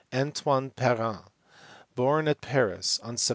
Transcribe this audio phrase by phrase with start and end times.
[0.11, 1.25] Antoine Parent,
[1.93, 3.29] born at Paris on Sept.